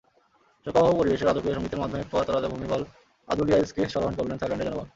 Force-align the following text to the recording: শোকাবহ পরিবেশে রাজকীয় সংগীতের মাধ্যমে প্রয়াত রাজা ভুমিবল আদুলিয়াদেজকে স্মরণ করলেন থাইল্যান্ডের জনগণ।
শোকাবহ 0.65 0.91
পরিবেশে 0.99 1.25
রাজকীয় 1.25 1.55
সংগীতের 1.57 1.81
মাধ্যমে 1.81 2.07
প্রয়াত 2.09 2.29
রাজা 2.29 2.49
ভুমিবল 2.53 2.81
আদুলিয়াদেজকে 3.27 3.81
স্মরণ 3.93 4.11
করলেন 4.17 4.37
থাইল্যান্ডের 4.37 4.67
জনগণ। 4.69 4.87